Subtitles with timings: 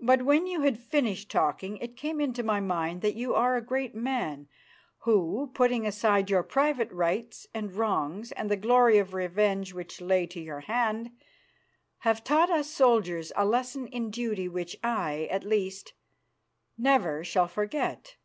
[0.00, 3.62] But when you had finished talking it came into my mind that you are a
[3.62, 4.48] great man
[5.02, 10.26] who, putting aside your private rights and wrongs and the glory of revenge which lay
[10.26, 11.12] to your hand,
[11.98, 15.92] have taught us soldiers a lesson in duty which I, at least,
[16.76, 18.16] never shall forget.